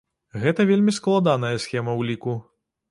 [0.43, 2.37] Гэта вельмі складаная схема ўліку.